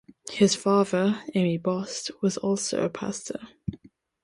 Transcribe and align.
His 0.31 0.55
father, 0.55 1.21
Ami 1.35 1.59
Bost, 1.59 2.09
was 2.23 2.35
also 2.37 2.81
a 2.83 2.89
Pastor. 2.89 3.49